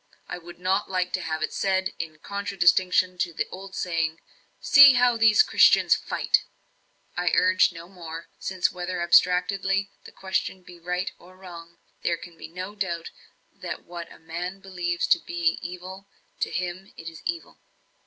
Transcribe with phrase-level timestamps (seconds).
[0.27, 4.19] I would not like to have it said, in contradistinction to the old saying,
[4.59, 6.41] 'See how these Christians FIGHT!'"
[7.15, 12.35] I urged no more; since, whether abstractedly the question be right or wrong, there can
[12.35, 13.11] be no doubt
[13.53, 16.07] that what a man believes to be evil,
[16.39, 17.59] to him it is evil.